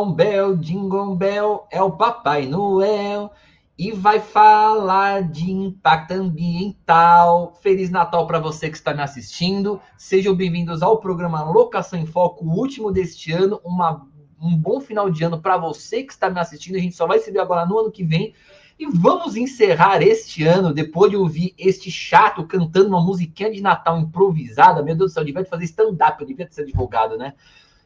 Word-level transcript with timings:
Jingle 0.00 0.14
Bell, 0.14 0.56
Jingle 0.56 1.14
Bell, 1.14 1.66
é 1.70 1.82
o 1.82 1.90
Papai 1.90 2.46
Noel 2.46 3.30
e 3.76 3.92
vai 3.92 4.18
falar 4.18 5.22
de 5.22 5.50
impacto 5.50 6.12
ambiental. 6.12 7.52
Feliz 7.60 7.90
Natal 7.90 8.26
para 8.26 8.38
você 8.38 8.70
que 8.70 8.78
está 8.78 8.94
me 8.94 9.02
assistindo. 9.02 9.78
Sejam 9.98 10.34
bem-vindos 10.34 10.82
ao 10.82 10.98
programa 10.98 11.42
Locação 11.42 11.98
em 11.98 12.06
Foco, 12.06 12.46
o 12.46 12.58
último 12.58 12.90
deste 12.90 13.30
ano. 13.30 13.60
Uma, 13.62 14.06
um 14.40 14.56
bom 14.56 14.80
final 14.80 15.10
de 15.10 15.22
ano 15.22 15.38
para 15.38 15.58
você 15.58 16.02
que 16.02 16.14
está 16.14 16.30
me 16.30 16.40
assistindo. 16.40 16.76
A 16.76 16.80
gente 16.80 16.96
só 16.96 17.06
vai 17.06 17.18
se 17.18 17.30
ver 17.30 17.40
agora 17.40 17.66
no 17.66 17.78
ano 17.78 17.92
que 17.92 18.02
vem. 18.02 18.32
E 18.78 18.86
vamos 18.86 19.36
encerrar 19.36 20.00
este 20.00 20.44
ano, 20.44 20.72
depois 20.72 21.10
de 21.10 21.16
ouvir 21.18 21.52
este 21.58 21.90
chato 21.90 22.46
cantando 22.46 22.88
uma 22.88 23.04
musiquinha 23.04 23.50
de 23.50 23.60
Natal 23.60 23.98
improvisada. 23.98 24.82
Meu 24.82 24.96
Deus 24.96 25.10
do 25.10 25.14
céu, 25.14 25.20
eu 25.20 25.26
devia 25.26 25.44
fazer 25.44 25.64
stand-up, 25.64 26.18
eu 26.18 26.26
devia 26.26 26.48
ser 26.50 26.62
advogado, 26.62 27.18
né? 27.18 27.34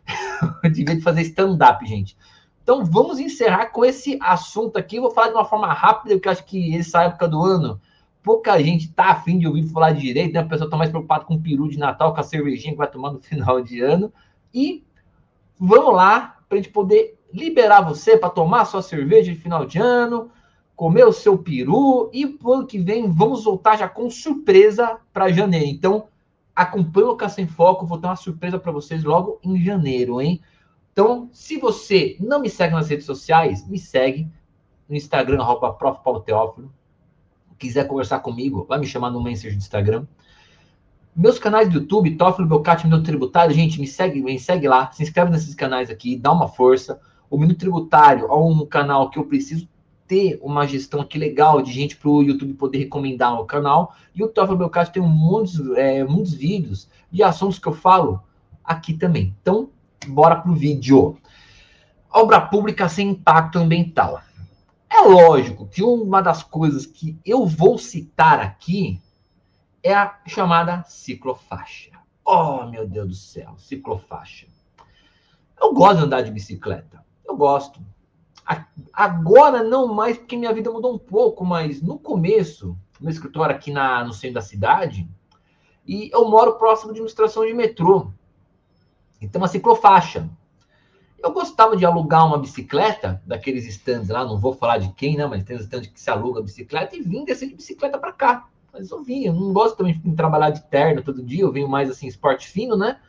eu 0.63 0.71
devia 0.71 1.01
fazer 1.01 1.23
stand-up, 1.23 1.85
gente. 1.87 2.17
Então 2.63 2.85
vamos 2.85 3.19
encerrar 3.19 3.67
com 3.67 3.85
esse 3.85 4.19
assunto 4.21 4.79
aqui. 4.79 4.99
vou 4.99 5.11
falar 5.11 5.29
de 5.29 5.35
uma 5.35 5.45
forma 5.45 5.73
rápida, 5.73 6.15
porque 6.15 6.29
eu 6.29 6.33
acho 6.33 6.45
que 6.45 6.77
essa 6.77 7.03
época 7.03 7.29
do 7.29 7.43
ano 7.43 7.81
pouca 8.23 8.59
gente 8.63 8.91
tá 8.91 9.11
afim 9.11 9.39
de 9.39 9.47
ouvir 9.47 9.69
falar 9.69 9.93
direito, 9.93 10.33
né? 10.33 10.41
A 10.41 10.47
pessoa 10.47 10.69
tá 10.69 10.79
mais 10.79 10.89
preocupada 10.89 11.27
com 11.27 11.35
o 11.35 11.41
peru 11.41 11.69
de 11.69 11.79
Natal, 11.79 12.15
com 12.15 12.21
a 12.21 12.25
cervejinha 12.25 12.73
que 12.73 12.79
vai 12.79 12.91
tomar 12.91 13.13
no 13.13 13.21
final 13.23 13.61
de 13.61 13.81
ano. 13.81 14.11
E 14.53 14.83
vamos 15.59 15.95
lá 15.95 16.39
para 16.49 16.57
a 16.59 16.63
gente 16.63 16.73
poder 16.73 17.19
liberar 17.33 17.83
você 17.83 18.17
para 18.17 18.31
tomar 18.31 18.65
sua 18.65 18.81
cerveja 18.81 19.31
de 19.31 19.39
final 19.39 19.67
de 19.67 19.79
ano, 19.79 20.31
comer 20.75 21.05
o 21.05 21.13
seu 21.13 21.37
peru 21.37 22.11
e 22.13 22.27
pro 22.27 22.55
ano 22.55 22.67
que 22.67 22.79
vem 22.79 23.11
vamos 23.11 23.45
voltar 23.45 23.77
já 23.77 23.89
com 23.89 24.09
surpresa 24.09 24.97
para 25.13 25.31
janeiro. 25.31 25.67
Então 25.67 26.09
acompanhe 26.55 27.07
o 27.07 27.17
Caça 27.17 27.41
em 27.41 27.47
Foco, 27.47 27.87
vou 27.87 27.99
ter 27.99 28.07
uma 28.07 28.17
surpresa 28.17 28.59
para 28.59 28.73
vocês 28.73 29.03
logo 29.03 29.39
em 29.43 29.63
janeiro, 29.63 30.21
hein? 30.21 30.41
Então, 30.93 31.29
se 31.33 31.59
você 31.59 32.17
não 32.21 32.41
me 32.41 32.49
segue 32.49 32.75
nas 32.75 32.89
redes 32.89 33.05
sociais, 33.05 33.67
me 33.67 33.79
segue 33.79 34.31
no 34.89 34.95
Instagram, 34.95 35.41
arroba 35.41 35.73
Prof. 35.73 36.01
Paulo 36.05 36.21
Teófilo. 36.21 36.73
Quiser 37.59 37.87
conversar 37.87 38.21
comigo, 38.21 38.65
vai 38.69 38.79
me 38.79 38.87
chamar 38.87 39.11
no 39.11 39.23
Messenger 39.23 39.53
do 39.53 39.59
Instagram. 39.59 40.07
Meus 41.17 41.39
canais 41.39 41.69
do 41.69 41.79
YouTube, 41.79 42.17
Teófilo 42.17 42.49
Belcati, 42.49 42.87
Minuto 42.87 43.05
Tributário, 43.05 43.55
gente, 43.55 43.81
me 43.81 43.87
segue, 43.87 44.23
me 44.23 44.39
segue 44.39 44.69
lá, 44.69 44.91
se 44.93 45.03
inscreve 45.03 45.31
nesses 45.31 45.55
canais 45.55 45.91
aqui, 45.91 46.17
dá 46.17 46.33
uma 46.33 46.49
força. 46.49 47.01
O 47.31 47.39
Minuto 47.39 47.59
Tributário 47.59 48.27
é 48.27 48.35
um 48.35 48.67
canal 48.67 49.11
que 49.11 49.19
eu 49.19 49.25
preciso 49.25 49.69
ter 50.07 50.39
uma 50.43 50.67
gestão 50.67 51.01
aqui 51.01 51.19
legal 51.19 51.63
de 51.63 51.73
gente 51.73 51.97
para 51.97 52.09
o 52.09 52.23
YouTube 52.23 52.55
poder 52.55 52.79
recomendar 52.79 53.41
o 53.41 53.45
canal. 53.45 53.95
E 54.15 54.23
o 54.23 54.29
Teófilo 54.29 54.59
Belcati 54.59 54.93
tem 54.93 55.03
muitos, 55.03 55.59
é, 55.77 56.05
muitos 56.05 56.35
vídeos 56.35 56.89
de 57.11 57.23
assuntos 57.23 57.59
que 57.59 57.67
eu 57.67 57.75
falo 57.75 58.23
aqui 58.63 58.95
também. 58.95 59.35
Então, 59.41 59.71
bora 60.07 60.37
pro 60.37 60.55
vídeo. 60.55 61.19
Obra 62.11 62.41
pública 62.41 62.89
sem 62.89 63.11
impacto 63.11 63.59
ambiental. 63.59 64.21
É 64.89 65.01
lógico 65.01 65.67
que 65.67 65.83
uma 65.83 66.21
das 66.21 66.43
coisas 66.43 66.87
que 66.87 67.19
eu 67.25 67.47
vou 67.47 67.79
citar 67.79 68.39
aqui 68.39 69.01
é 69.83 69.93
a 69.93 70.19
chamada 70.27 70.85
ciclofaixa. 70.85 71.91
Oh, 72.25 72.65
meu 72.67 72.87
Deus 72.87 73.09
do 73.09 73.15
céu, 73.15 73.55
ciclofaixa. 73.59 74.47
Eu 75.61 75.75
gosto 75.75 75.99
de 75.99 76.05
andar 76.05 76.23
de 76.23 76.31
bicicleta. 76.31 77.05
Eu 77.27 77.37
gosto. 77.37 77.81
Agora 78.93 79.63
não 79.63 79.89
mais, 79.89 80.19
porque 80.19 80.37
minha 80.37 80.53
vida 80.53 80.71
mudou 80.71 80.95
um 80.95 80.99
pouco, 80.99 81.45
mas 81.45 81.81
no 81.81 81.99
começo, 81.99 82.77
meu 83.01 83.11
escritório 83.11 83.55
aqui 83.55 83.71
na, 83.71 84.05
no 84.05 84.13
centro 84.13 84.35
da 84.35 84.41
cidade, 84.41 85.09
e 85.87 86.11
eu 86.13 86.29
moro 86.29 86.55
próximo 86.55 86.93
de 86.93 87.01
uma 87.01 87.07
estação 87.07 87.45
de 87.45 87.53
metrô. 87.53 88.11
Então, 89.21 89.41
uma 89.41 89.49
ciclofaixa. 89.49 90.29
Eu 91.23 91.33
gostava 91.33 91.77
de 91.77 91.87
alugar 91.87 92.27
uma 92.27 92.39
bicicleta, 92.39 93.23
daqueles 93.27 93.67
stands 93.67 94.11
lá, 94.11 94.25
não 94.25 94.39
vou 94.39 94.53
falar 94.53 94.79
de 94.79 94.93
quem, 94.93 95.17
né? 95.17 95.27
Mas 95.27 95.43
tem 95.43 95.57
stands 95.57 95.89
que 95.89 96.01
se 96.01 96.11
aluga 96.11 96.43
bicicleta 96.43 96.95
e 96.95 97.01
vim 97.01 97.25
descer 97.25 97.49
de 97.49 97.55
bicicleta 97.55 97.99
para 97.99 98.13
cá. 98.13 98.47
Mas 98.73 98.91
eu 98.91 99.03
eu 99.09 99.33
não 99.33 99.53
gosto 99.53 99.77
também 99.77 99.99
de 99.99 100.15
trabalhar 100.15 100.51
de 100.51 100.63
terno 100.65 101.03
todo 101.03 101.23
dia, 101.23 101.43
eu 101.43 101.53
venho 101.53 101.69
mais 101.69 101.89
assim, 101.89 102.07
esporte 102.07 102.49
fino, 102.49 102.77
né? 102.77 103.01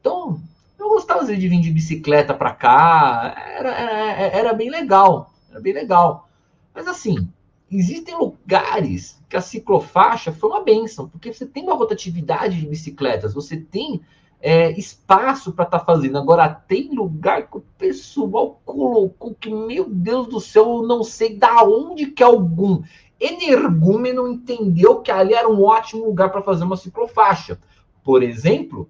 Então, 0.00 0.40
eu 0.78 0.88
gostava 0.88 1.24
de 1.24 1.48
vir 1.48 1.60
de 1.60 1.70
bicicleta 1.70 2.32
para 2.32 2.52
cá, 2.52 3.34
era, 3.56 3.70
era, 3.70 4.36
era 4.36 4.52
bem 4.52 4.70
legal, 4.70 5.32
era 5.50 5.60
bem 5.60 5.72
legal. 5.72 6.28
Mas 6.74 6.86
assim, 6.86 7.28
existem 7.70 8.16
lugares 8.16 9.20
que 9.28 9.36
a 9.36 9.40
ciclofaixa 9.40 10.32
foi 10.32 10.50
uma 10.50 10.62
benção, 10.62 11.08
porque 11.08 11.32
você 11.32 11.44
tem 11.44 11.64
uma 11.64 11.74
rotatividade 11.74 12.60
de 12.60 12.66
bicicletas, 12.66 13.34
você 13.34 13.56
tem 13.56 14.00
é, 14.40 14.70
espaço 14.78 15.52
para 15.52 15.64
estar 15.64 15.80
tá 15.80 15.84
fazendo. 15.84 16.18
Agora, 16.18 16.48
tem 16.48 16.94
lugar 16.94 17.48
que 17.48 17.58
o 17.58 17.64
pessoal 17.76 18.60
colocou 18.64 19.34
que, 19.34 19.50
meu 19.50 19.88
Deus 19.88 20.28
do 20.28 20.40
céu, 20.40 20.76
eu 20.76 20.82
não 20.82 21.02
sei 21.02 21.36
da 21.36 21.62
onde 21.64 22.06
que 22.06 22.22
algum 22.22 22.82
energúmeno 23.20 24.28
entendeu 24.28 25.00
que 25.00 25.10
ali 25.10 25.34
era 25.34 25.48
um 25.48 25.62
ótimo 25.64 26.04
lugar 26.04 26.30
para 26.30 26.42
fazer 26.42 26.64
uma 26.64 26.76
ciclofaixa. 26.76 27.58
Por 28.04 28.22
exemplo, 28.22 28.88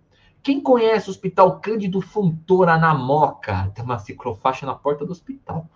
quem 0.48 0.62
conhece 0.62 1.08
o 1.08 1.10
Hospital 1.10 1.60
Cândido 1.60 2.00
Fontoura 2.00 2.78
na 2.78 2.94
Moca? 2.94 3.70
Tem 3.74 3.84
uma 3.84 3.98
ciclofaixa 3.98 4.64
na 4.64 4.74
porta 4.74 5.04
do 5.04 5.12
hospital 5.12 5.68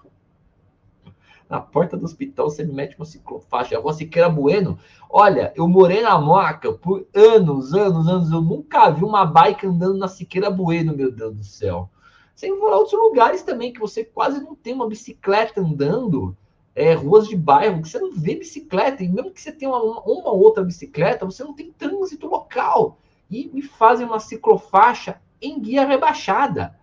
na 1.47 1.61
porta 1.61 1.99
do 1.99 2.07
hospital, 2.07 2.49
você 2.49 2.65
me 2.65 2.73
mete 2.73 2.97
uma 2.97 3.05
ciclofaixa. 3.05 3.77
A 3.77 3.81
rua 3.83 3.93
Siqueira 3.93 4.31
Bueno. 4.31 4.79
Olha, 5.11 5.53
eu 5.55 5.69
morei 5.69 6.01
na 6.01 6.19
Moca 6.19 6.73
por 6.73 7.07
anos, 7.15 7.75
anos, 7.75 8.09
anos. 8.09 8.33
Eu 8.33 8.41
nunca 8.41 8.89
vi 8.89 9.05
uma 9.05 9.27
bike 9.27 9.67
andando 9.67 9.99
na 9.99 10.09
Siqueira 10.09 10.51
Bueno, 10.51 10.97
meu 10.97 11.13
Deus 11.13 11.37
do 11.37 11.45
céu. 11.45 11.91
Sem 12.35 12.59
falar 12.59 12.79
outros 12.79 12.99
lugares 12.99 13.43
também 13.43 13.75
que 13.75 13.81
você 13.81 14.03
quase 14.03 14.41
não 14.41 14.55
tem 14.55 14.73
uma 14.73 14.89
bicicleta 14.89 15.61
andando. 15.61 16.35
É, 16.75 16.95
ruas 16.95 17.29
de 17.29 17.37
bairro, 17.37 17.83
que 17.83 17.91
você 17.91 17.99
não 17.99 18.15
vê 18.15 18.37
bicicleta, 18.37 19.05
e 19.05 19.09
mesmo 19.11 19.33
que 19.33 19.43
você 19.43 19.53
tenha 19.53 19.71
uma, 19.71 20.01
uma 20.01 20.33
outra 20.33 20.65
bicicleta, 20.65 21.27
você 21.27 21.45
não 21.45 21.53
tem 21.53 21.71
trânsito 21.71 22.27
local. 22.27 22.97
E 23.33 23.51
me 23.53 23.63
fazem 23.63 24.07
uma 24.07 24.21
ciclofaixa 24.21 25.19
em 25.41 25.59
guia 25.59 25.87
rebaixada. 25.87 26.79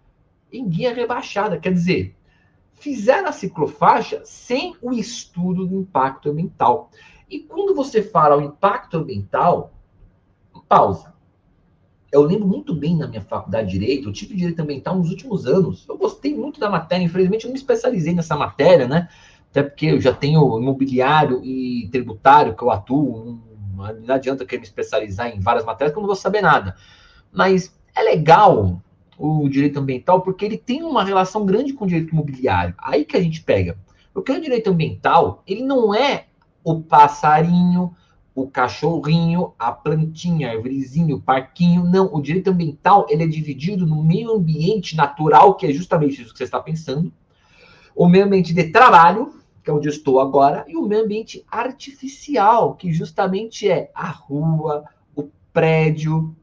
Em 0.51 0.67
guia 0.67 0.91
rebaixada, 0.91 1.59
quer 1.59 1.71
dizer, 1.71 2.15
fizeram 2.73 3.29
a 3.29 3.31
ciclofaixa 3.31 4.23
sem 4.25 4.75
o 4.81 4.91
estudo 4.91 5.67
do 5.67 5.81
impacto 5.81 6.31
ambiental. 6.31 6.89
E 7.29 7.39
quando 7.39 7.75
você 7.75 8.01
fala 8.01 8.35
o 8.35 8.41
impacto 8.41 8.97
ambiental, 8.97 9.71
pausa. 10.67 11.13
Eu 12.11 12.23
lembro 12.23 12.47
muito 12.47 12.73
bem 12.73 12.97
na 12.97 13.07
minha 13.07 13.21
faculdade 13.21 13.67
de 13.67 13.77
Direito, 13.77 14.09
eu 14.09 14.13
tive 14.13 14.35
Direito 14.35 14.59
Ambiental 14.59 14.97
nos 14.97 15.11
últimos 15.11 15.45
anos. 15.45 15.85
Eu 15.87 15.95
gostei 15.95 16.35
muito 16.35 16.59
da 16.59 16.67
matéria, 16.67 17.03
infelizmente 17.03 17.43
eu 17.43 17.49
não 17.49 17.53
me 17.53 17.59
especializei 17.59 18.15
nessa 18.15 18.35
matéria, 18.35 18.87
né? 18.87 19.07
Até 19.51 19.61
porque 19.61 19.87
eu 19.87 20.01
já 20.01 20.11
tenho 20.11 20.59
imobiliário 20.59 21.43
e 21.43 21.87
tributário 21.91 22.55
que 22.55 22.63
eu 22.63 22.71
atuo, 22.71 23.39
não 23.79 24.15
adianta 24.15 24.45
querer 24.45 24.59
me 24.59 24.67
especializar 24.67 25.27
em 25.27 25.39
várias 25.39 25.65
matérias 25.65 25.93
que 25.93 25.97
eu 25.97 26.01
não 26.01 26.07
vou 26.07 26.15
saber 26.15 26.41
nada. 26.41 26.75
Mas 27.31 27.75
é 27.95 28.01
legal 28.01 28.81
o 29.17 29.49
direito 29.49 29.79
ambiental, 29.79 30.21
porque 30.21 30.45
ele 30.45 30.57
tem 30.57 30.81
uma 30.83 31.03
relação 31.03 31.45
grande 31.45 31.73
com 31.73 31.83
o 31.85 31.87
direito 31.87 32.13
imobiliário. 32.13 32.73
Aí 32.77 33.03
que 33.03 33.17
a 33.17 33.21
gente 33.21 33.41
pega. 33.41 33.77
Porque 34.13 34.31
o 34.31 34.41
direito 34.41 34.69
ambiental, 34.69 35.43
ele 35.45 35.63
não 35.63 35.93
é 35.93 36.27
o 36.63 36.81
passarinho, 36.81 37.95
o 38.33 38.47
cachorrinho, 38.47 39.53
a 39.59 39.71
plantinha, 39.71 40.47
a 40.47 40.51
árvorezinha, 40.51 41.15
o 41.15 41.21
parquinho. 41.21 41.83
Não, 41.83 42.13
o 42.13 42.21
direito 42.21 42.49
ambiental, 42.49 43.05
ele 43.09 43.23
é 43.23 43.27
dividido 43.27 43.85
no 43.85 44.03
meio 44.03 44.31
ambiente 44.31 44.95
natural, 44.95 45.55
que 45.55 45.67
é 45.67 45.73
justamente 45.73 46.21
isso 46.21 46.31
que 46.31 46.37
você 46.37 46.45
está 46.45 46.59
pensando, 46.59 47.11
o 47.95 48.07
meio 48.07 48.25
ambiente 48.25 48.53
de 48.53 48.63
trabalho, 48.65 49.33
que 49.63 49.69
é 49.69 49.73
onde 49.73 49.89
estou 49.89 50.19
agora, 50.19 50.65
e 50.67 50.75
o 50.75 50.85
meio 50.85 51.03
ambiente 51.03 51.45
artificial, 51.49 52.75
que 52.75 52.91
justamente 52.91 53.69
é 53.69 53.91
a 53.93 54.09
rua, 54.09 54.85
o 55.15 55.29
prédio, 55.51 56.35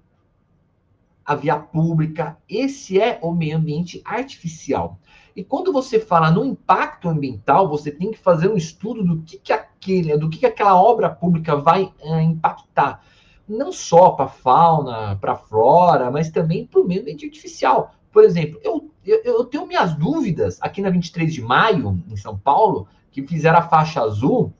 a 1.24 1.34
via 1.34 1.56
pública. 1.56 2.36
Esse 2.48 3.00
é 3.00 3.18
o 3.20 3.32
meio 3.32 3.56
ambiente 3.56 4.00
artificial. 4.04 4.98
E 5.34 5.44
quando 5.44 5.72
você 5.72 6.00
fala 6.00 6.30
no 6.30 6.44
impacto 6.44 7.08
ambiental, 7.08 7.68
você 7.68 7.90
tem 7.90 8.10
que 8.10 8.18
fazer 8.18 8.48
um 8.48 8.56
estudo 8.56 9.04
do 9.04 9.22
que, 9.22 9.36
que 9.38 9.52
aquele, 9.52 10.16
do 10.16 10.30
que, 10.30 10.38
que 10.38 10.46
aquela 10.46 10.80
obra 10.80 11.10
pública 11.10 11.56
vai 11.56 11.92
uh, 12.02 12.20
impactar. 12.20 13.02
Não 13.46 13.70
só 13.70 14.12
para 14.12 14.24
a 14.24 14.28
fauna, 14.28 15.16
para 15.16 15.32
a 15.32 15.36
flora, 15.36 16.10
mas 16.10 16.30
também 16.30 16.66
para 16.66 16.80
o 16.80 16.86
meio 16.86 17.02
ambiente 17.02 17.26
artificial. 17.26 17.94
Por 18.10 18.24
exemplo, 18.24 18.58
eu, 18.62 18.90
eu, 19.04 19.22
eu 19.24 19.44
tenho 19.44 19.66
minhas 19.66 19.94
dúvidas 19.94 20.58
aqui 20.62 20.80
na 20.80 20.88
23 20.88 21.34
de 21.34 21.42
maio, 21.42 22.02
em 22.08 22.16
São 22.16 22.38
Paulo, 22.38 22.88
que 23.22 23.26
fizeram 23.26 23.58
a 23.58 23.62
faixa 23.62 24.02
azul. 24.02 24.52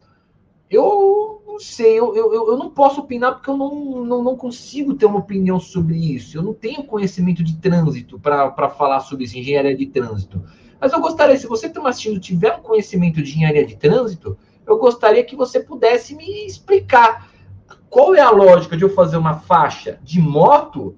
Eu 0.71 1.43
não 1.47 1.61
sei, 1.61 1.99
eu, 1.99 2.17
eu, 2.17 2.33
eu 2.33 2.57
não 2.57 2.71
posso 2.71 3.03
opinar 3.03 3.35
porque 3.35 3.51
eu 3.51 3.57
não, 3.57 4.05
não, 4.05 4.23
não 4.25 4.37
consigo 4.37 4.95
ter 4.95 5.05
uma 5.05 5.19
opinião 5.19 5.61
sobre 5.61 5.97
isso. 5.97 6.39
Eu 6.39 6.43
não 6.43 6.55
tenho 6.55 6.83
conhecimento 6.85 7.45
de 7.45 7.57
trânsito 7.57 8.19
para 8.19 8.71
falar 8.71 9.01
sobre 9.01 9.25
isso, 9.25 9.39
engenharia 9.39 9.77
de 9.77 9.87
trânsito. 9.87 10.43
Mas 10.81 10.93
eu 10.93 11.01
gostaria, 11.01 11.37
se 11.37 11.47
você 11.47 11.67
está 11.67 11.87
assistindo 11.87 12.19
tiver 12.19 12.57
um 12.57 12.63
conhecimento 12.63 13.23
de 13.23 13.31
engenharia 13.31 13.67
de 13.67 13.77
trânsito, 13.77 14.39
eu 14.67 14.79
gostaria 14.79 15.23
que 15.23 15.37
você 15.37 15.61
pudesse 15.61 16.15
me 16.15 16.47
explicar 16.47 17.29
qual 17.91 18.15
é 18.15 18.21
a 18.21 18.31
lógica 18.31 18.77
de 18.77 18.85
eu 18.85 18.91
fazer 18.91 19.19
uma 19.19 19.39
faixa 19.39 19.99
de 20.03 20.19
moto 20.21 20.97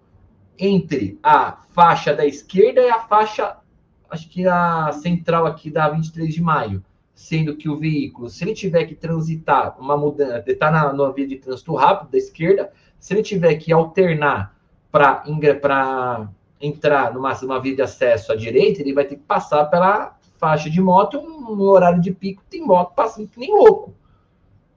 entre 0.59 1.19
a 1.23 1.59
faixa 1.73 2.15
da 2.15 2.25
esquerda 2.25 2.81
e 2.81 2.89
a 2.89 3.01
faixa 3.01 3.57
acho 4.11 4.29
que 4.29 4.47
a 4.47 4.91
central 4.93 5.47
aqui 5.47 5.71
da 5.71 5.89
23 5.89 6.33
de 6.33 6.41
maio, 6.41 6.83
sendo 7.19 7.57
que 7.57 7.69
o 7.69 7.77
veículo, 7.77 8.31
se 8.31 8.45
ele 8.45 8.55
tiver 8.55 8.85
que 8.85 8.95
transitar 8.95 9.77
uma 9.77 9.97
mudança, 9.97 10.45
está 10.47 10.71
na, 10.71 10.93
na 10.93 11.11
via 11.11 11.27
de 11.27 11.35
trânsito 11.35 11.75
rápido 11.75 12.13
da 12.13 12.17
esquerda, 12.17 12.71
se 12.97 13.13
ele 13.13 13.25
tiver 13.25 13.57
que 13.57 13.73
alternar 13.73 14.57
para 14.89 15.25
entrar 16.61 17.13
numa, 17.13 17.35
numa 17.43 17.61
via 17.61 17.75
de 17.75 17.83
acesso 17.83 18.31
à 18.31 18.37
direita, 18.37 18.81
ele 18.81 18.95
vai 18.95 19.05
ter 19.05 19.17
que 19.17 19.23
passar 19.23 19.65
pela 19.65 20.17
faixa 20.39 20.71
de 20.71 20.81
moto, 20.81 21.19
um 21.19 21.61
horário 21.63 22.01
de 22.01 22.13
pico, 22.13 22.45
tem 22.49 22.65
moto 22.65 22.95
passando 22.95 23.27
que 23.27 23.41
nem 23.41 23.53
louco. 23.53 23.93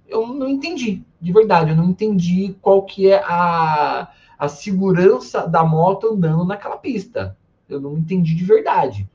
Eu 0.08 0.26
não 0.26 0.50
entendi, 0.50 1.04
de 1.22 1.32
verdade, 1.32 1.70
eu 1.70 1.76
não 1.76 1.92
entendi 1.92 2.56
qual 2.60 2.82
que 2.82 3.08
é 3.08 3.22
a, 3.24 4.10
a 4.40 4.48
segurança 4.48 5.48
da 5.48 5.64
moto 5.64 6.12
andando 6.12 6.44
naquela 6.44 6.78
pista. 6.78 7.38
Eu 7.70 7.80
não 7.80 7.96
entendi 7.96 8.34
de 8.34 8.44
verdade. 8.44 9.08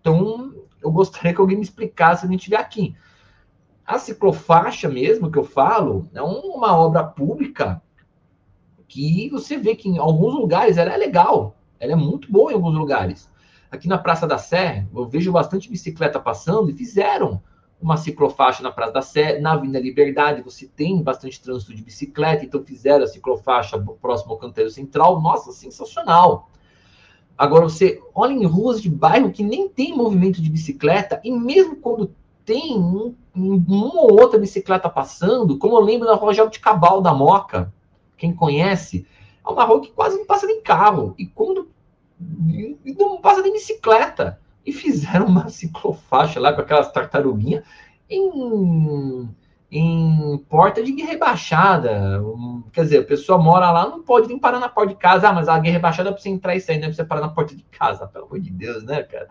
Então, 0.00 0.54
eu 0.82 0.90
gostaria 0.90 1.34
que 1.34 1.40
alguém 1.40 1.56
me 1.56 1.62
explicasse 1.62 2.22
se 2.22 2.26
a 2.26 2.30
gente 2.30 2.40
estiver 2.40 2.58
aqui. 2.58 2.96
A 3.86 3.98
ciclofaixa 3.98 4.88
mesmo 4.88 5.30
que 5.30 5.38
eu 5.38 5.44
falo 5.44 6.08
é 6.14 6.22
uma 6.22 6.76
obra 6.76 7.02
pública 7.02 7.82
que 8.86 9.28
você 9.30 9.56
vê 9.56 9.74
que 9.74 9.88
em 9.88 9.98
alguns 9.98 10.34
lugares 10.34 10.76
ela 10.78 10.92
é 10.92 10.96
legal, 10.96 11.56
ela 11.78 11.92
é 11.92 11.96
muito 11.96 12.30
boa 12.30 12.50
em 12.50 12.54
alguns 12.54 12.74
lugares. 12.74 13.30
Aqui 13.70 13.86
na 13.86 13.98
Praça 13.98 14.26
da 14.26 14.38
Sé, 14.38 14.86
eu 14.94 15.06
vejo 15.06 15.30
bastante 15.30 15.70
bicicleta 15.70 16.18
passando 16.18 16.70
e 16.70 16.74
fizeram 16.74 17.42
uma 17.80 17.96
ciclofaixa 17.96 18.62
na 18.62 18.72
Praça 18.72 18.92
da 18.92 19.02
Sé, 19.02 19.38
na 19.38 19.52
Avenida 19.52 19.78
Liberdade, 19.78 20.42
você 20.42 20.66
tem 20.66 21.00
bastante 21.02 21.40
trânsito 21.40 21.74
de 21.74 21.82
bicicleta, 21.82 22.44
então 22.44 22.64
fizeram 22.64 23.04
a 23.04 23.06
ciclofaixa 23.06 23.78
próximo 24.00 24.32
ao 24.32 24.38
canteiro 24.38 24.70
central. 24.70 25.20
Nossa, 25.20 25.52
sensacional. 25.52 26.50
Agora 27.38 27.62
você 27.62 28.02
olha 28.12 28.32
em 28.32 28.44
ruas 28.44 28.82
de 28.82 28.90
bairro 28.90 29.30
que 29.30 29.44
nem 29.44 29.68
tem 29.68 29.96
movimento 29.96 30.42
de 30.42 30.50
bicicleta, 30.50 31.20
e 31.22 31.30
mesmo 31.30 31.76
quando 31.76 32.12
tem 32.44 32.76
um, 32.76 33.14
uma 33.34 34.02
ou 34.02 34.20
outra 34.20 34.38
bicicleta 34.38 34.90
passando, 34.90 35.56
como 35.56 35.76
eu 35.76 35.80
lembro 35.80 36.08
da 36.08 36.14
Rua 36.14 36.32
de 36.32 36.58
Cabal 36.58 37.00
da 37.00 37.14
Moca, 37.14 37.72
quem 38.16 38.34
conhece, 38.34 39.06
é 39.46 39.48
uma 39.48 39.64
rua 39.64 39.80
que 39.80 39.92
quase 39.92 40.18
não 40.18 40.26
passa 40.26 40.46
nem 40.46 40.60
carro. 40.60 41.14
E 41.16 41.26
quando 41.26 41.68
não 42.98 43.20
passa 43.20 43.42
nem 43.42 43.52
bicicleta. 43.52 44.40
E 44.66 44.72
fizeram 44.72 45.26
uma 45.26 45.48
ciclofaixa 45.50 46.40
lá 46.40 46.52
com 46.52 46.60
aquelas 46.60 46.90
tartaruguinhas 46.90 47.64
em, 48.10 49.28
em 49.70 50.38
porta 50.48 50.82
de 50.82 50.92
rebaixada. 51.02 52.20
Quer 52.72 52.82
dizer, 52.82 52.98
a 52.98 53.04
pessoa 53.04 53.38
mora 53.38 53.70
lá, 53.70 53.88
não 53.88 54.02
pode 54.02 54.28
nem 54.28 54.38
parar 54.38 54.58
na 54.58 54.68
porta 54.68 54.94
de 54.94 54.98
casa. 54.98 55.28
Ah, 55.28 55.32
mas 55.32 55.48
a 55.48 55.58
guerra 55.58 55.74
rebaixada 55.74 56.10
é 56.10 56.12
pra 56.12 56.20
você 56.20 56.28
entrar 56.28 56.54
e 56.54 56.60
sair, 56.60 56.78
não 56.78 56.84
é 56.84 56.88
pra 56.88 56.96
você 56.96 57.04
parar 57.04 57.20
na 57.20 57.28
porta 57.28 57.54
de 57.54 57.62
casa. 57.64 58.06
Pelo 58.06 58.26
amor 58.26 58.40
de 58.40 58.50
Deus, 58.50 58.84
né, 58.84 59.02
cara? 59.02 59.28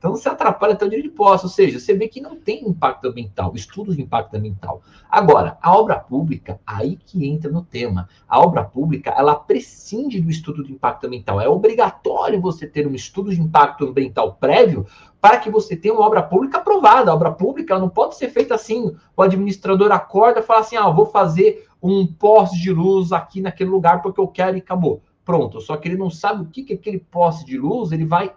Então 0.00 0.12
você 0.12 0.30
atrapalha 0.30 0.72
até 0.72 0.86
o 0.86 0.88
direito 0.88 1.10
de 1.10 1.14
posse, 1.14 1.44
ou 1.44 1.50
seja, 1.50 1.78
você 1.78 1.92
vê 1.92 2.08
que 2.08 2.22
não 2.22 2.34
tem 2.34 2.66
impacto 2.66 3.06
ambiental, 3.06 3.52
estudos 3.54 3.96
de 3.96 4.02
impacto 4.02 4.34
ambiental. 4.34 4.80
Agora, 5.10 5.58
a 5.60 5.76
obra 5.76 5.96
pública, 5.96 6.58
aí 6.66 6.96
que 6.96 7.28
entra 7.28 7.52
no 7.52 7.62
tema. 7.62 8.08
A 8.26 8.40
obra 8.40 8.64
pública, 8.64 9.10
ela 9.10 9.34
prescinde 9.34 10.18
do 10.18 10.30
estudo 10.30 10.64
de 10.64 10.72
impacto 10.72 11.06
ambiental. 11.06 11.38
É 11.38 11.46
obrigatório 11.50 12.40
você 12.40 12.66
ter 12.66 12.86
um 12.86 12.94
estudo 12.94 13.30
de 13.30 13.42
impacto 13.42 13.84
ambiental 13.84 14.38
prévio 14.40 14.86
para 15.20 15.36
que 15.36 15.50
você 15.50 15.76
tenha 15.76 15.92
uma 15.92 16.06
obra 16.06 16.22
pública 16.22 16.56
aprovada. 16.56 17.10
A 17.10 17.14
obra 17.14 17.30
pública 17.30 17.78
não 17.78 17.90
pode 17.90 18.16
ser 18.16 18.30
feita 18.30 18.54
assim, 18.54 18.96
o 19.14 19.22
administrador 19.22 19.92
acorda 19.92 20.40
e 20.40 20.42
fala 20.42 20.60
assim, 20.60 20.78
ah, 20.78 20.88
vou 20.88 21.04
fazer 21.04 21.68
um 21.82 22.06
poste 22.06 22.60
de 22.60 22.72
luz 22.72 23.12
aqui 23.12 23.40
naquele 23.40 23.70
lugar 23.70 24.02
porque 24.02 24.20
eu 24.20 24.28
quero 24.28 24.56
e 24.56 24.60
acabou. 24.60 25.02
Pronto, 25.24 25.60
só 25.60 25.76
que 25.76 25.88
ele 25.88 25.96
não 25.96 26.10
sabe 26.10 26.42
o 26.42 26.46
que, 26.46 26.62
que 26.62 26.74
aquele 26.74 26.98
poste 26.98 27.44
de 27.44 27.58
luz 27.58 27.92
ele 27.92 28.04
vai 28.04 28.34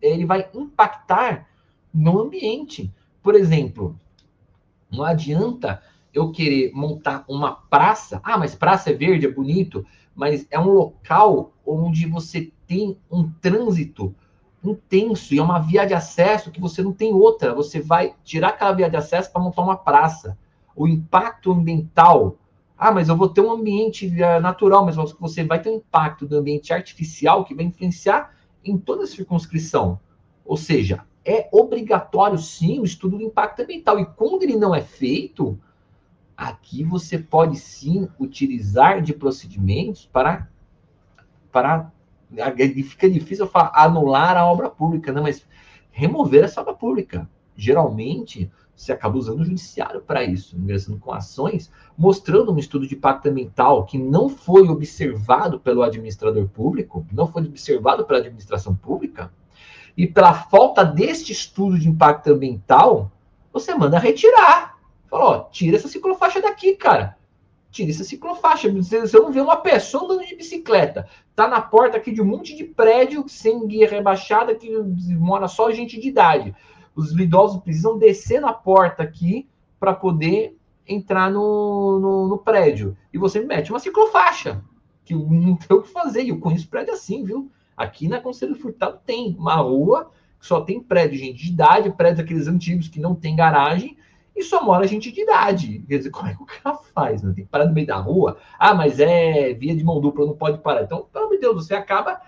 ele 0.00 0.24
vai 0.24 0.48
impactar 0.54 1.48
no 1.92 2.20
ambiente. 2.20 2.92
Por 3.20 3.34
exemplo, 3.34 3.98
não 4.90 5.04
adianta 5.04 5.82
eu 6.14 6.30
querer 6.30 6.72
montar 6.72 7.24
uma 7.28 7.52
praça. 7.52 8.20
Ah, 8.22 8.38
mas 8.38 8.54
praça 8.54 8.90
é 8.90 8.94
verde, 8.94 9.26
é 9.26 9.30
bonito, 9.30 9.84
mas 10.14 10.46
é 10.50 10.58
um 10.58 10.70
local 10.70 11.52
onde 11.64 12.06
você 12.06 12.52
tem 12.66 12.96
um 13.10 13.28
trânsito 13.28 14.14
intenso 14.62 15.34
e 15.34 15.38
é 15.38 15.42
uma 15.42 15.58
via 15.58 15.84
de 15.84 15.94
acesso 15.94 16.50
que 16.50 16.60
você 16.60 16.82
não 16.82 16.92
tem 16.92 17.12
outra. 17.12 17.54
Você 17.54 17.80
vai 17.80 18.14
tirar 18.24 18.48
aquela 18.48 18.72
via 18.72 18.88
de 18.88 18.96
acesso 18.96 19.30
para 19.30 19.42
montar 19.42 19.62
uma 19.62 19.76
praça. 19.76 20.38
O 20.76 20.86
impacto 20.86 21.50
ambiental. 21.50 22.36
Ah, 22.78 22.92
mas 22.92 23.08
eu 23.08 23.16
vou 23.16 23.28
ter 23.28 23.40
um 23.40 23.50
ambiente 23.50 24.22
eh, 24.22 24.38
natural, 24.38 24.84
mas 24.84 24.96
você 25.18 25.42
vai 25.42 25.60
ter 25.60 25.70
um 25.70 25.76
impacto 25.76 26.26
do 26.26 26.36
ambiente 26.36 26.72
artificial 26.72 27.44
que 27.44 27.54
vai 27.54 27.64
influenciar 27.64 28.36
em 28.62 28.76
toda 28.76 29.04
a 29.04 29.06
circunscrição. 29.06 29.98
Ou 30.44 30.56
seja, 30.56 31.04
é 31.24 31.48
obrigatório 31.50 32.38
sim 32.38 32.78
o 32.78 32.84
estudo 32.84 33.18
do 33.18 33.24
impacto 33.24 33.62
ambiental. 33.62 33.98
E 33.98 34.06
quando 34.06 34.42
ele 34.42 34.56
não 34.56 34.74
é 34.74 34.80
feito, 34.80 35.58
aqui 36.36 36.84
você 36.84 37.18
pode 37.18 37.58
sim 37.58 38.08
utilizar 38.18 39.02
de 39.02 39.12
procedimentos 39.12 40.06
para. 40.06 40.48
para 41.50 41.90
fica 42.84 43.08
difícil 43.08 43.46
falar 43.46 43.72
anular 43.74 44.36
a 44.36 44.46
obra 44.46 44.68
pública, 44.68 45.12
né? 45.12 45.20
mas 45.20 45.46
remover 45.90 46.44
essa 46.44 46.60
obra 46.60 46.74
pública. 46.74 47.28
Geralmente, 47.56 48.50
você 48.76 48.92
acaba 48.92 49.16
usando 49.16 49.40
o 49.40 49.44
judiciário 49.44 50.02
para 50.02 50.22
isso, 50.22 50.54
ingressando 50.54 50.98
com 50.98 51.10
ações, 51.10 51.72
mostrando 51.96 52.52
um 52.52 52.58
estudo 52.58 52.86
de 52.86 52.94
impacto 52.94 53.26
ambiental 53.26 53.86
que 53.86 53.96
não 53.96 54.28
foi 54.28 54.68
observado 54.68 55.58
pelo 55.58 55.82
administrador 55.82 56.46
público, 56.48 57.06
não 57.10 57.26
foi 57.26 57.42
observado 57.42 58.04
pela 58.04 58.20
administração 58.20 58.76
pública, 58.76 59.32
e 59.96 60.06
pela 60.06 60.34
falta 60.34 60.84
deste 60.84 61.32
estudo 61.32 61.78
de 61.78 61.88
impacto 61.88 62.30
ambiental, 62.30 63.10
você 63.50 63.74
manda 63.74 63.98
retirar. 63.98 64.78
Fala, 65.08 65.24
ó, 65.24 65.38
tira 65.44 65.76
essa 65.76 65.88
ciclofaixa 65.88 66.42
daqui, 66.42 66.76
cara. 66.76 67.16
Tira 67.70 67.90
essa 67.90 68.04
ciclofaixa. 68.04 68.70
Você 68.70 69.18
não 69.18 69.32
vê 69.32 69.40
uma 69.40 69.56
pessoa 69.56 70.04
andando 70.04 70.26
de 70.26 70.36
bicicleta. 70.36 71.08
Tá 71.34 71.48
na 71.48 71.62
porta 71.62 71.96
aqui 71.96 72.12
de 72.12 72.20
um 72.20 72.26
monte 72.26 72.54
de 72.54 72.64
prédio 72.64 73.24
sem 73.26 73.66
guia 73.66 73.88
rebaixada 73.88 74.54
que 74.54 74.70
mora 75.14 75.48
só 75.48 75.70
gente 75.70 75.98
de 75.98 76.08
idade 76.08 76.54
os 76.96 77.12
idosos 77.12 77.62
precisam 77.62 77.98
descer 77.98 78.40
na 78.40 78.52
porta 78.52 79.02
aqui 79.02 79.46
para 79.78 79.92
poder 79.92 80.56
entrar 80.88 81.30
no, 81.30 82.00
no, 82.00 82.28
no, 82.28 82.38
prédio. 82.38 82.96
E 83.12 83.18
você 83.18 83.38
me 83.40 83.46
mete 83.46 83.70
uma 83.70 83.78
ciclofaixa, 83.78 84.62
que 85.04 85.14
não 85.14 85.56
tem 85.56 85.76
o 85.76 85.82
que 85.82 85.88
fazer. 85.88 86.22
E 86.22 86.30
eu 86.30 86.40
conheço 86.40 86.68
prédio 86.68 86.94
assim, 86.94 87.22
viu? 87.22 87.50
Aqui 87.76 88.08
na 88.08 88.20
Conselho 88.20 88.54
Furtado 88.54 88.98
tem 89.04 89.36
uma 89.38 89.56
rua 89.56 90.10
que 90.40 90.46
só 90.46 90.62
tem 90.62 90.80
prédio, 90.80 91.18
gente 91.18 91.44
de 91.44 91.50
idade, 91.50 91.90
prédios 91.90 92.20
aqueles 92.20 92.48
antigos 92.48 92.88
que 92.88 93.00
não 93.00 93.14
tem 93.14 93.36
garagem, 93.36 93.96
e 94.34 94.42
só 94.42 94.62
mora 94.62 94.86
gente 94.86 95.12
de 95.12 95.22
idade. 95.22 95.84
Quer 95.86 95.98
dizer, 95.98 96.10
como 96.10 96.28
é 96.28 96.34
que 96.34 96.42
o 96.42 96.46
cara 96.46 96.76
faz? 96.94 97.22
Né? 97.22 97.32
Tem 97.34 97.44
que 97.44 97.50
parar 97.50 97.66
no 97.66 97.74
meio 97.74 97.86
da 97.86 97.96
rua? 97.96 98.38
Ah, 98.58 98.74
mas 98.74 98.98
é 99.00 99.52
via 99.52 99.76
de 99.76 99.84
mão 99.84 100.00
dupla, 100.00 100.24
não 100.24 100.36
pode 100.36 100.58
parar. 100.58 100.82
Então, 100.82 101.06
pelo 101.12 101.26
amor 101.26 101.34
de 101.34 101.40
Deus, 101.42 101.66
você 101.66 101.74
acaba 101.74 102.20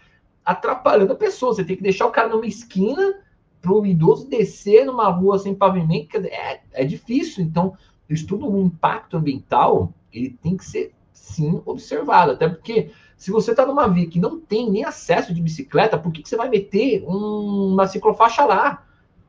atrapalhando 0.45 1.13
a 1.13 1.17
pessoa. 1.17 1.55
Você 1.55 1.65
tem 1.65 1.77
que 1.77 1.83
deixar 1.83 2.07
o 2.07 2.11
cara 2.11 2.29
numa 2.29 2.47
esquina 2.47 3.15
para 3.61 3.73
o 3.73 3.85
idoso 3.87 4.29
descer 4.29 4.85
numa 4.85 5.09
rua 5.09 5.39
sem 5.39 5.55
pavimento, 5.55 6.17
é, 6.17 6.61
é 6.73 6.85
difícil. 6.85 7.45
Então, 7.45 7.77
o 8.09 8.13
estudo 8.13 8.51
do 8.51 8.61
impacto 8.61 9.17
ambiental, 9.17 9.93
ele 10.13 10.31
tem 10.43 10.57
que 10.57 10.65
ser, 10.65 10.93
sim, 11.13 11.61
observado. 11.67 12.33
Até 12.33 12.49
porque, 12.49 12.91
se 13.17 13.31
você 13.31 13.51
está 13.51 13.67
numa 13.67 13.89
via 13.89 14.09
que 14.09 14.21
não 14.21 14.41
tem 14.41 14.71
nem 14.71 14.85
acesso 14.85 15.35
de 15.35 15.43
bicicleta, 15.43 15.99
por 15.99 16.13
que, 16.13 16.23
que 16.23 16.29
você 16.29 16.37
vai 16.37 16.49
meter 16.49 17.05
um, 17.07 17.73
uma 17.73 17.87
ciclofaixa 17.87 18.45
lá? 18.45 18.85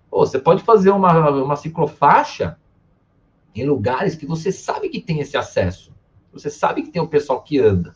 Pô, 0.09 0.25
você 0.25 0.39
pode 0.39 0.63
fazer 0.63 0.91
uma, 0.91 1.29
uma 1.29 1.55
ciclofaixa 1.55 2.57
em 3.53 3.65
lugares 3.65 4.15
que 4.15 4.25
você 4.25 4.51
sabe 4.51 4.89
que 4.89 5.01
tem 5.01 5.19
esse 5.19 5.37
acesso. 5.37 5.91
Você 6.31 6.49
sabe 6.49 6.83
que 6.83 6.91
tem 6.91 7.01
o 7.01 7.07
pessoal 7.07 7.41
que 7.41 7.59
anda. 7.59 7.95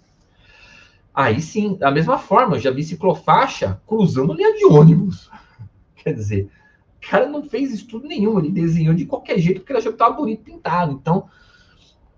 Aí 1.14 1.40
sim, 1.42 1.76
da 1.76 1.92
mesma 1.92 2.18
forma, 2.18 2.58
já 2.58 2.72
vi 2.72 2.84
ciclofaixa 2.84 3.80
cruzando 3.86 4.34
linha 4.34 4.54
de 4.56 4.66
ônibus. 4.66 5.30
Quer 6.04 6.14
dizer, 6.14 6.50
o 6.98 7.10
cara 7.10 7.28
não 7.28 7.44
fez 7.44 7.72
estudo 7.72 8.08
nenhum, 8.08 8.40
ele 8.40 8.50
desenhou 8.50 8.94
de 8.94 9.06
qualquer 9.06 9.40
jeito 9.40 9.60
porque 9.60 9.72
ele 9.72 9.80
achou 9.80 9.92
que 9.92 9.96
estava 9.96 10.16
bonito 10.16 10.44
pintado. 10.44 10.92
Então, 10.92 11.30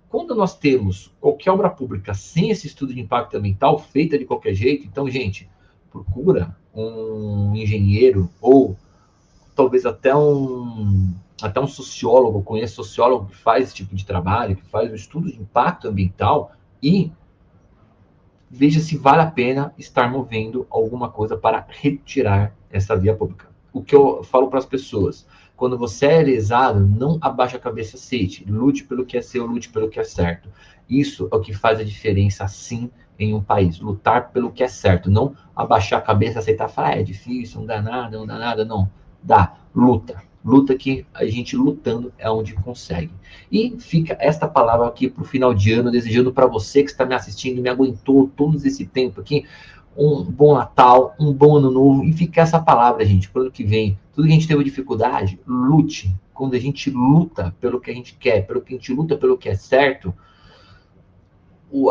quando 0.10 0.34
nós 0.34 0.58
temos 0.58 1.14
qualquer 1.20 1.52
obra 1.52 1.70
pública 1.70 2.14
sem 2.14 2.50
esse 2.50 2.68
estudo 2.68 2.94
de 2.94 3.02
impacto 3.02 3.36
ambiental 3.36 3.78
feita 3.78 4.18
de 4.18 4.26
qualquer 4.26 4.54
jeito, 4.54 4.88
então, 4.88 5.10
gente, 5.10 5.50
procura 5.92 6.56
um 6.74 7.56
engenheiro 7.56 8.30
ou 8.42 8.78
talvez 9.56 9.86
até 9.86 10.16
um 10.16 11.14
até 11.42 11.60
um 11.60 11.68
sociólogo, 11.68 12.42
conheço 12.44 12.76
sociólogo 12.76 13.28
que 13.28 13.36
faz 13.36 13.66
esse 13.66 13.76
tipo 13.76 13.94
de 13.94 14.06
trabalho, 14.06 14.56
que 14.56 14.64
faz 14.64 14.90
o 14.90 14.96
estudo 14.96 15.30
de 15.30 15.38
impacto 15.38 15.88
ambiental 15.88 16.54
e 16.82 17.12
veja 18.50 18.80
se 18.80 18.96
vale 18.98 19.22
a 19.22 19.30
pena 19.30 19.74
estar 19.78 20.10
movendo 20.10 20.66
alguma 20.70 21.10
coisa 21.10 21.36
para 21.36 21.66
retirar 21.68 22.56
essa 22.72 22.96
via 22.96 23.14
pública 23.14 23.55
o 23.76 23.84
que 23.84 23.94
eu 23.94 24.24
falo 24.24 24.48
para 24.48 24.60
as 24.60 24.66
pessoas. 24.66 25.28
Quando 25.54 25.78
você 25.78 26.06
é 26.06 26.24
lesado, 26.24 26.80
não 26.80 27.18
abaixa 27.20 27.58
a 27.58 27.60
cabeça, 27.60 27.98
aceite. 27.98 28.46
Lute 28.50 28.86
pelo 28.86 29.06
que 29.06 29.18
é 29.18 29.22
seu, 29.22 29.46
lute 29.46 29.68
pelo 29.70 29.90
que 29.90 30.00
é 30.00 30.04
certo. 30.06 30.48
Isso 30.90 31.28
é 31.30 31.36
o 31.36 31.42
que 31.42 31.54
faz 31.54 31.78
a 31.78 31.84
diferença, 31.84 32.48
sim, 32.48 32.90
em 33.20 33.34
um 33.34 33.44
país. 33.44 33.78
Lutar 33.82 34.32
pelo 34.32 34.50
que 34.50 34.64
é 34.64 34.68
certo, 34.70 35.12
não 35.12 35.36
abaixar 35.54 36.00
a 36.00 36.02
cabeça, 36.02 36.40
aceitar, 36.40 36.70
falar, 36.70 36.94
ah, 36.94 37.00
é 37.00 37.04
difícil, 37.04 37.60
não 37.60 37.68
dá 37.68 37.82
nada, 37.82 38.18
não 38.18 38.26
dá 38.26 38.40
nada, 38.40 38.64
não. 38.64 38.90
Dá, 39.22 39.56
luta. 39.76 40.24
Luta 40.44 40.74
que 40.76 41.06
a 41.14 41.26
gente 41.26 41.58
lutando 41.58 42.14
é 42.18 42.32
onde 42.32 42.54
consegue. 42.54 43.12
E 43.52 43.76
fica 43.78 44.16
esta 44.22 44.48
palavra 44.48 44.88
aqui 44.88 45.10
para 45.10 45.24
o 45.24 45.26
final 45.26 45.54
de 45.54 45.74
ano, 45.74 45.92
desejando 45.92 46.32
para 46.32 46.48
você 46.48 46.82
que 46.82 46.92
está 46.92 47.06
me 47.06 47.14
assistindo, 47.14 47.62
me 47.62 47.70
aguentou 47.70 48.32
todo 48.38 48.56
esse 48.56 48.86
tempo 48.86 49.20
aqui, 49.20 49.46
um 49.98 50.24
bom 50.24 50.56
Natal, 50.56 51.16
um 51.20 51.32
bom 51.32 51.58
ano 51.58 51.72
novo, 51.72 52.04
e 52.04 52.12
fica 52.12 52.42
essa 52.42 52.60
palavra, 52.60 53.06
gente, 53.06 53.30
para 53.30 53.40
o 53.40 53.42
ano 53.44 53.52
que 53.52 53.64
vem. 53.64 53.98
Tudo 54.14 54.26
que 54.26 54.32
a 54.32 54.36
gente 54.36 54.48
teve 54.48 54.64
dificuldade, 54.64 55.40
lute. 55.48 56.14
Quando 56.34 56.54
a 56.54 56.60
gente 56.60 56.90
luta 56.90 57.56
pelo 57.62 57.80
que 57.80 57.90
a 57.90 57.94
gente 57.94 58.16
quer, 58.16 58.46
pelo 58.46 58.62
que 58.62 58.74
a 58.74 58.78
gente 58.78 58.94
luta 58.94 59.16
pelo 59.16 59.38
que 59.38 59.48
é 59.48 59.56
certo, 59.56 60.14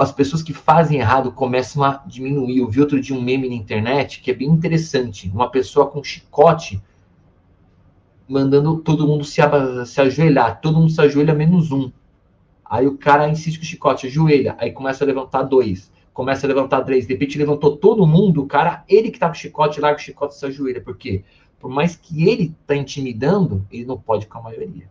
as 0.00 0.12
pessoas 0.12 0.42
que 0.42 0.52
fazem 0.52 0.98
errado 0.98 1.32
começam 1.32 1.82
a 1.82 2.02
diminuir. 2.06 2.58
Eu 2.58 2.68
vi 2.68 2.80
outro 2.80 3.00
dia 3.00 3.16
um 3.16 3.22
meme 3.22 3.48
na 3.48 3.54
internet 3.54 4.20
que 4.20 4.30
é 4.30 4.34
bem 4.34 4.48
interessante. 4.48 5.28
Uma 5.28 5.50
pessoa 5.50 5.86
com 5.86 6.02
chicote 6.02 6.82
mandando 8.28 8.78
todo 8.78 9.06
mundo 9.06 9.24
se, 9.24 9.40
se 9.86 10.00
ajoelhar. 10.00 10.60
Todo 10.60 10.78
mundo 10.78 10.90
se 10.90 11.00
ajoelha 11.00 11.34
menos 11.34 11.70
um. 11.70 11.90
Aí 12.64 12.86
o 12.86 12.96
cara 12.96 13.28
insiste 13.28 13.58
com 13.58 13.64
o 13.64 13.66
chicote, 13.66 14.06
ajoelha. 14.06 14.56
Aí 14.58 14.72
começa 14.72 15.04
a 15.04 15.06
levantar 15.06 15.42
dois. 15.42 15.92
Começa 16.14 16.46
a 16.46 16.48
levantar 16.48 16.82
três. 16.82 17.06
De 17.06 17.12
repente 17.12 17.36
levantou 17.36 17.76
todo 17.76 18.06
mundo. 18.06 18.46
Cara, 18.46 18.84
ele 18.88 19.10
que 19.10 19.18
tá 19.18 19.26
com 19.26 19.34
o 19.34 19.36
chicote, 19.36 19.80
larga 19.80 19.98
o 19.98 20.02
chicote 20.02 20.34
e 20.34 20.38
se 20.38 20.46
ajoelha. 20.46 20.80
Por 20.80 20.96
quê? 20.96 21.24
Por 21.60 21.68
mais 21.68 21.96
que 21.96 22.26
ele 22.26 22.54
tá 22.66 22.74
intimidando, 22.74 23.66
ele 23.70 23.84
não 23.84 23.98
pode 23.98 24.26
com 24.26 24.38
a 24.38 24.42
maioria. 24.42 24.88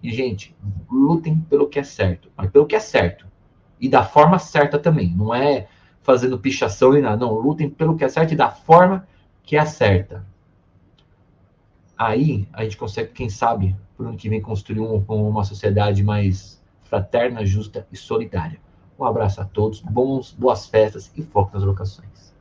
E, 0.00 0.10
gente, 0.12 0.54
lutem 0.88 1.40
pelo 1.50 1.68
que 1.68 1.80
é 1.80 1.82
certo. 1.82 2.30
Mas 2.36 2.50
pelo 2.50 2.66
que 2.66 2.76
é 2.76 2.80
certo 2.80 3.26
e 3.80 3.88
da 3.88 4.04
forma 4.04 4.38
certa 4.38 4.78
também. 4.78 5.14
Não 5.14 5.34
é 5.34 5.68
fazendo 6.02 6.38
pichação 6.38 6.96
e 6.96 7.00
nada. 7.00 7.16
Não, 7.16 7.34
lutem 7.34 7.68
pelo 7.68 7.96
que 7.96 8.04
é 8.04 8.08
certo 8.08 8.32
e 8.32 8.36
da 8.36 8.50
forma 8.50 9.06
que 9.42 9.56
é 9.56 9.64
certa. 9.64 10.26
Aí 11.96 12.48
a 12.52 12.62
gente 12.62 12.76
consegue, 12.76 13.12
quem 13.12 13.28
sabe, 13.28 13.74
por 13.96 14.06
ano 14.06 14.16
que 14.16 14.28
vem, 14.28 14.40
construir 14.40 14.80
um, 14.80 15.04
uma 15.08 15.44
sociedade 15.44 16.04
mais 16.04 16.62
fraterna, 16.84 17.44
justa 17.44 17.86
e 17.90 17.96
solidária. 17.96 18.60
Um 18.98 19.04
abraço 19.04 19.40
a 19.40 19.44
todos, 19.44 19.80
bons, 19.80 20.32
boas 20.32 20.66
festas 20.66 21.10
e 21.16 21.22
foco 21.22 21.50
nas 21.54 21.62
vocações. 21.62 22.34